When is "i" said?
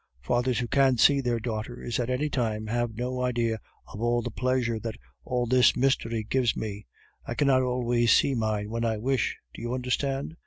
7.27-7.35, 8.83-8.97